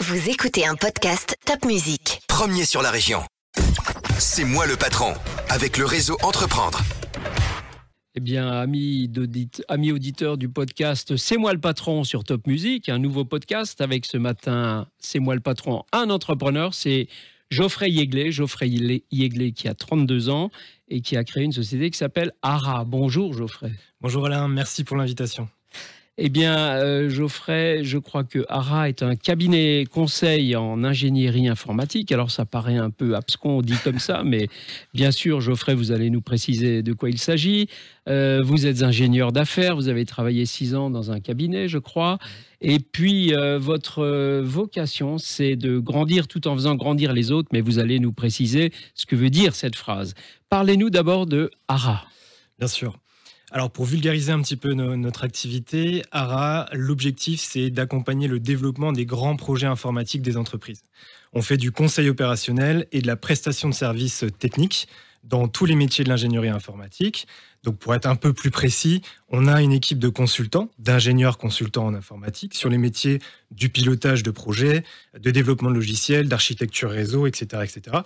[0.00, 2.20] Vous écoutez un podcast Top Music.
[2.28, 3.20] Premier sur la région.
[4.18, 5.12] C'est moi le patron,
[5.48, 6.80] avec le réseau Entreprendre.
[8.14, 12.88] Eh bien, amis, d'audit- amis auditeurs du podcast C'est moi le patron sur Top Music,
[12.88, 17.06] un nouveau podcast avec ce matin C'est moi le patron, un entrepreneur, c'est
[17.50, 18.32] Geoffrey Yegley.
[18.32, 20.50] Geoffrey Yegley qui a 32 ans
[20.88, 22.84] et qui a créé une société qui s'appelle ARA.
[22.84, 23.72] Bonjour Geoffrey.
[24.00, 25.48] Bonjour Alain, merci pour l'invitation.
[26.22, 32.12] Eh bien, euh, Geoffrey, je crois que ARA est un cabinet conseil en ingénierie informatique.
[32.12, 34.48] Alors, ça paraît un peu abscon dit comme ça, mais
[34.92, 37.70] bien sûr, Geoffrey, vous allez nous préciser de quoi il s'agit.
[38.06, 42.18] Euh, vous êtes ingénieur d'affaires, vous avez travaillé six ans dans un cabinet, je crois.
[42.60, 47.62] Et puis, euh, votre vocation, c'est de grandir tout en faisant grandir les autres, mais
[47.62, 50.12] vous allez nous préciser ce que veut dire cette phrase.
[50.50, 52.04] Parlez-nous d'abord de ARA.
[52.58, 52.98] Bien sûr.
[53.52, 58.92] Alors pour vulgariser un petit peu no- notre activité, ARA, l'objectif c'est d'accompagner le développement
[58.92, 60.82] des grands projets informatiques des entreprises.
[61.32, 64.88] On fait du conseil opérationnel et de la prestation de services techniques
[65.22, 67.26] dans tous les métiers de l'ingénierie informatique.
[67.62, 71.86] Donc pour être un peu plus précis, on a une équipe de consultants, d'ingénieurs consultants
[71.86, 73.18] en informatique sur les métiers
[73.50, 74.82] du pilotage de projets,
[75.18, 77.98] de développement de logiciels, d'architecture réseau, etc., etc.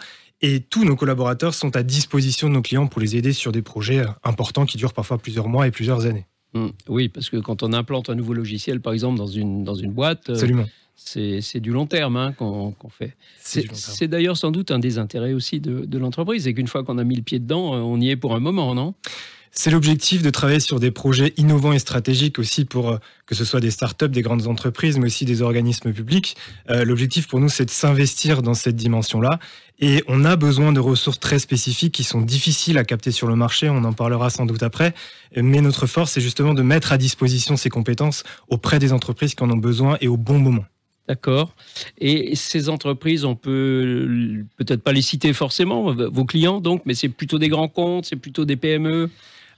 [0.42, 3.62] Et tous nos collaborateurs sont à disposition de nos clients pour les aider sur des
[3.62, 6.26] projets importants qui durent parfois plusieurs mois et plusieurs années.
[6.54, 9.74] Hmm, Oui, parce que quand on implante un nouveau logiciel, par exemple, dans une, dans
[9.74, 10.66] une boîte, euh, Absolument.
[10.96, 13.14] C'est du long terme hein, qu'on fait.
[13.40, 16.98] C'est d'ailleurs sans doute un des intérêts aussi de, de l'entreprise, c'est qu'une fois qu'on
[16.98, 18.94] a mis le pied dedans, euh, on y est pour un moment, non?
[19.56, 23.44] C'est l'objectif de travailler sur des projets innovants et stratégiques aussi pour euh, que ce
[23.44, 26.36] soit des startups, des grandes entreprises, mais aussi des organismes publics.
[26.70, 29.38] Euh, L'objectif pour nous, c'est de s'investir dans cette dimension-là.
[29.78, 33.36] Et on a besoin de ressources très spécifiques qui sont difficiles à capter sur le
[33.36, 33.68] marché.
[33.68, 34.92] On en parlera sans doute après.
[35.36, 39.44] Mais notre force, c'est justement de mettre à disposition ces compétences auprès des entreprises qui
[39.44, 40.64] en ont besoin et au bon moment.
[41.08, 41.54] D'accord.
[41.98, 47.10] Et ces entreprises, on peut peut-être pas les citer forcément, vos clients donc, mais c'est
[47.10, 49.10] plutôt des grands comptes, c'est plutôt des PME.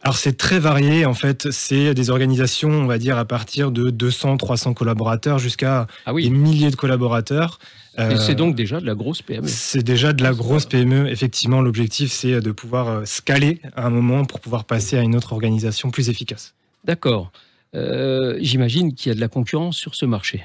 [0.03, 3.91] Alors c'est très varié en fait, c'est des organisations, on va dire à partir de
[3.91, 7.59] 200, 300 collaborateurs jusqu'à Ah des milliers de collaborateurs.
[7.97, 9.49] et Euh, c'est donc déjà de la grosse PME.
[9.49, 11.09] c'est déjà de la grosse PME.
[11.09, 15.17] Effectivement, l'objectif c'est de pouvoir euh, scaler à un moment pour pouvoir passer à une
[15.17, 16.55] autre organisation plus efficace.
[16.84, 17.33] D'accord.
[17.75, 20.45] Euh, J'imagine qu'il y a de la concurrence sur ce marché.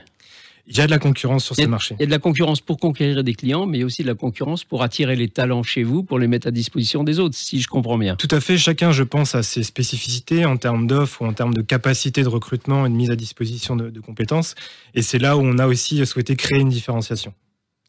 [0.72, 1.96] Il y a de la concurrence sur Et- ce marché.
[2.00, 4.64] Il y a de la concurrence pour conquérir des clients, mais aussi de la concurrence
[4.64, 7.68] pour attirer les talents chez vous, pour les mettre à disposition des autres, si je
[7.68, 8.16] comprends bien.
[8.16, 11.54] Tout à fait, chacun, je pense, a ses spécificités en termes d'offres ou en termes
[11.54, 14.56] de capacité de recrutement et de mise à disposition de, de compétences.
[14.96, 17.34] Et c'est là où on a aussi souhaité créer une différenciation.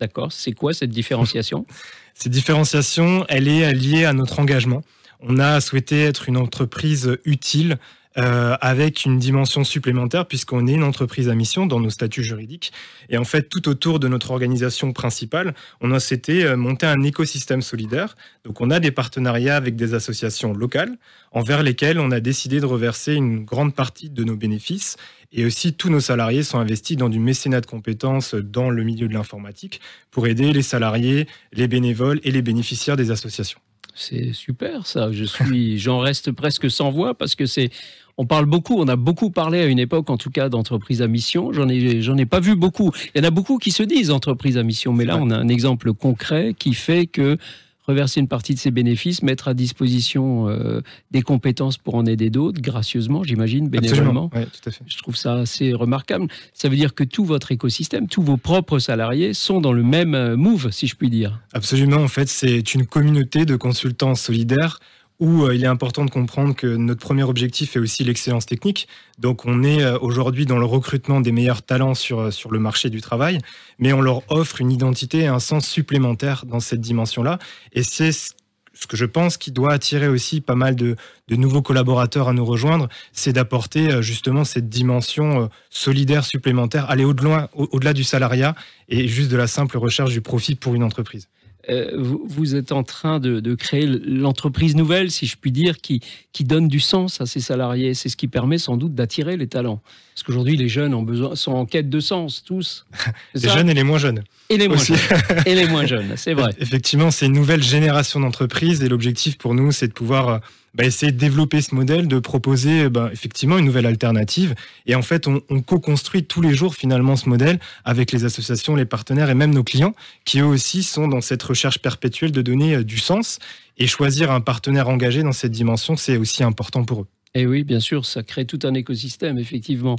[0.00, 0.32] D'accord.
[0.32, 1.64] C'est quoi cette différenciation?
[2.14, 4.82] Cette différenciation, elle est liée à notre engagement.
[5.20, 7.78] On a souhaité être une entreprise utile
[8.18, 12.72] euh, avec une dimension supplémentaire puisqu'on est une entreprise à mission dans nos statuts juridiques.
[13.08, 17.02] Et en fait, tout autour de notre organisation principale, on a souhaité euh, monter un
[17.02, 18.16] écosystème solidaire.
[18.44, 20.98] Donc on a des partenariats avec des associations locales
[21.30, 24.96] envers lesquelles on a décidé de reverser une grande partie de nos bénéfices.
[25.32, 29.08] Et aussi, tous nos salariés sont investis dans du mécénat de compétences dans le milieu
[29.08, 29.80] de l'informatique
[30.10, 33.60] pour aider les salariés, les bénévoles et les bénéficiaires des associations.
[33.94, 35.12] C'est super ça.
[35.12, 37.70] Je suis, j'en reste presque sans voix parce que c'est.
[38.18, 41.08] On parle beaucoup, on a beaucoup parlé à une époque, en tout cas, d'entreprises à
[41.08, 41.52] mission.
[41.52, 42.90] J'en ai, j'en ai pas vu beaucoup.
[43.14, 45.36] Il y en a beaucoup qui se disent entreprises à mission, mais là, on a
[45.36, 47.36] un exemple concret qui fait que
[47.84, 50.80] reverser une partie de ses bénéfices, mettre à disposition euh,
[51.10, 54.26] des compétences pour en aider d'autres, gracieusement, j'imagine, bénévolement.
[54.26, 54.30] Absolument.
[54.34, 54.84] Ouais, tout à fait.
[54.86, 56.28] Je trouve ça assez remarquable.
[56.52, 60.14] Ça veut dire que tout votre écosystème, tous vos propres salariés sont dans le même
[60.14, 61.40] euh, move, si je puis dire.
[61.52, 61.98] Absolument.
[61.98, 64.78] En fait, c'est une communauté de consultants solidaires
[65.22, 68.88] où euh, il est important de comprendre que notre premier objectif est aussi l'excellence technique.
[69.18, 72.58] Donc, on est euh, aujourd'hui dans le recrutement des meilleurs talents sur, euh, sur le
[72.58, 73.38] marché du travail,
[73.78, 77.38] mais on leur offre une identité et un sens supplémentaire dans cette dimension-là.
[77.72, 80.96] Et c'est ce que je pense qui doit attirer aussi pas mal de,
[81.28, 87.48] de nouveaux collaborateurs à nous rejoindre, c'est d'apporter justement cette dimension solidaire supplémentaire, aller au-delà
[87.54, 88.56] au- du salariat
[88.88, 91.28] et juste de la simple recherche du profit pour une entreprise.
[91.68, 95.78] Euh, vous, vous êtes en train de, de créer l'entreprise nouvelle, si je puis dire,
[95.78, 96.00] qui,
[96.32, 97.94] qui donne du sens à ses salariés.
[97.94, 99.80] C'est ce qui permet sans doute d'attirer les talents.
[100.14, 102.84] Parce qu'aujourd'hui, les jeunes ont besoin, sont en quête de sens, tous.
[103.34, 104.22] Les jeunes et les moins jeunes.
[104.50, 104.94] et les moins aussi.
[104.94, 105.42] jeunes.
[105.46, 106.52] Et les moins jeunes, c'est vrai.
[106.58, 110.38] Effectivement, c'est une nouvelle génération d'entreprises et l'objectif pour nous, c'est de pouvoir euh,
[110.74, 114.54] bah, essayer de développer ce modèle, de proposer bah, effectivement une nouvelle alternative.
[114.86, 118.74] Et en fait, on, on co-construit tous les jours finalement ce modèle avec les associations,
[118.74, 122.42] les partenaires et même nos clients qui eux aussi sont dans cette recherche perpétuelle de
[122.42, 123.38] donner euh, du sens.
[123.78, 127.06] Et choisir un partenaire engagé dans cette dimension, c'est aussi important pour eux.
[127.34, 129.96] Et oui, bien sûr, ça crée tout un écosystème, effectivement.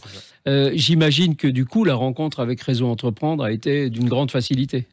[0.47, 4.85] Euh, j'imagine que du coup, la rencontre avec Réseau Entreprendre a été d'une grande facilité.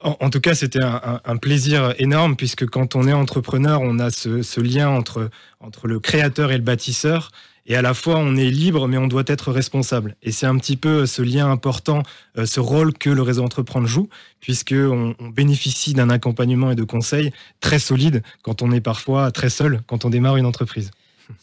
[0.00, 4.60] En, tout cas, c'était un, plaisir énorme puisque quand on est entrepreneur, on a ce,
[4.60, 5.28] lien entre,
[5.60, 7.30] entre le créateur et le bâtisseur.
[7.66, 10.16] Et à la fois, on est libre, mais on doit être responsable.
[10.22, 12.02] Et c'est un petit peu ce lien important,
[12.38, 14.08] euh, ce rôle que le réseau Entreprendre joue,
[14.40, 17.30] puisqu'on on bénéficie d'un accompagnement et de conseils
[17.60, 20.92] très solides quand on est parfois très seul, quand on démarre une entreprise.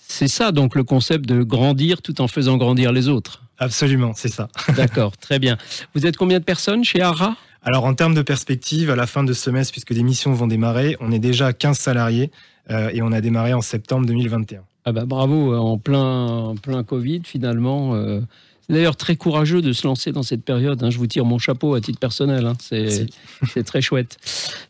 [0.07, 3.43] C'est ça donc le concept de grandir tout en faisant grandir les autres.
[3.59, 4.49] Absolument, c'est ça.
[4.75, 5.57] D'accord, très bien.
[5.93, 9.23] Vous êtes combien de personnes chez ARA Alors en termes de perspective, à la fin
[9.23, 12.29] de ce semestre, puisque des missions vont démarrer, on est déjà à 15 salariés
[12.69, 14.61] euh, et on a démarré en septembre 2021.
[14.85, 17.95] Ah bah bravo, euh, en plein, plein Covid finalement.
[17.95, 18.21] Euh,
[18.67, 20.83] c'est d'ailleurs très courageux de se lancer dans cette période.
[20.83, 20.89] Hein.
[20.89, 22.45] Je vous tire mon chapeau à titre personnel.
[22.45, 22.53] Hein.
[22.59, 24.17] C'est très chouette.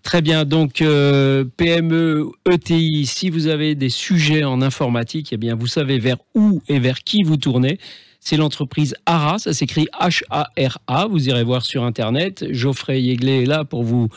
[0.03, 0.44] Très bien.
[0.44, 6.00] Donc, euh, PME, ETI, si vous avez des sujets en informatique, eh bien, vous savez
[6.00, 7.80] vers où et vers qui vous tournez.
[8.25, 9.38] C'est l'entreprise ARA.
[9.38, 11.07] Ça s'écrit H-A-R-A.
[11.07, 12.44] Vous irez voir sur Internet.
[12.50, 14.10] Geoffrey Yeglé est là pour vous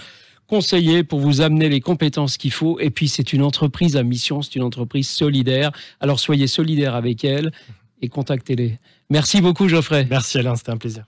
[0.46, 2.80] conseiller, pour vous amener les compétences qu'il faut.
[2.80, 4.40] Et puis, c'est une entreprise à mission.
[4.40, 5.72] C'est une entreprise solidaire.
[6.00, 7.52] Alors, soyez solidaire avec elle
[8.00, 8.78] et contactez-les.
[9.10, 10.06] Merci beaucoup, Geoffrey.
[10.08, 11.04] Merci, Alain, c'était un plaisir.